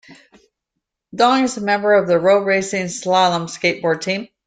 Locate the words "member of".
1.61-2.07